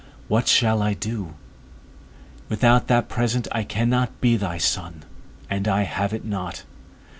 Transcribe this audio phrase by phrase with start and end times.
[0.27, 1.35] What shall I do?
[2.49, 5.03] Without that present I cannot be thy son,
[5.47, 6.63] and I have it not.